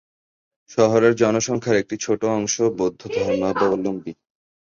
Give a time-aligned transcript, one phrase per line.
[0.69, 4.13] শহরের জনসংখ্যার একটি ছোট অংশ বৌদ্ধ ধর্মাবলম্বী।